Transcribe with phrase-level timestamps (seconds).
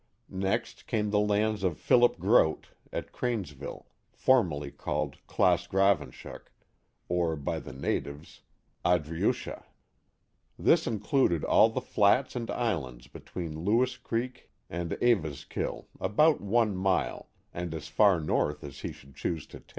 [0.33, 3.85] Next came the lands of Philip Groot at Cranes ville.
[4.11, 6.51] formerly called Claas Gravenshoek,
[7.07, 8.41] or, by the natives,
[8.83, 9.63] Adriucha.
[10.57, 16.75] This included all the flats and islands between Lewis Creek and Eva's kill about one
[16.75, 19.69] mile, and as far north as he should choose to take.